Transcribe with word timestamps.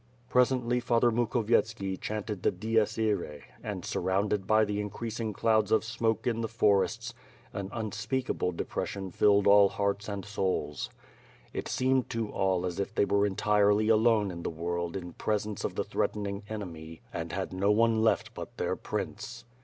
Presently 0.29 0.79
Father 0.79 1.11
Mukhovietski 1.11 1.95
chanted 2.01 2.41
the 2.41 2.49
Dies 2.49 2.97
Irae 2.97 3.43
and, 3.61 3.85
surrounded 3.85 4.47
by 4.47 4.65
the 4.65 4.81
increasing 4.81 5.31
clouds 5.31 5.71
of 5.71 5.83
smoke 5.83 6.25
in 6.25 6.41
the 6.41 6.47
forests 6.47 7.13
an 7.53 7.69
unspeakable 7.71 8.51
depression 8.53 9.11
filled 9.11 9.45
all 9.45 9.69
hearts 9.69 10.09
and 10.09 10.25
souls. 10.25 10.89
It 11.53 11.67
seemed 11.67 12.09
to 12.09 12.29
all 12.29 12.65
as 12.65 12.79
if 12.79 12.95
they 12.95 13.05
were 13.05 13.27
entirely 13.27 13.89
alone 13.89 14.31
in 14.31 14.41
the 14.41 14.49
world 14.49 14.97
in 14.97 15.13
presence 15.13 15.63
of 15.63 15.75
the 15.75 15.83
threatening 15.83 16.41
enemy... 16.49 17.01
and 17.13 17.31
had 17.31 17.53
no 17.53 17.69
one 17.69 18.01
left 18.01 18.33
but 18.33 18.57
their 18.57 18.75
prince. 18.75 19.45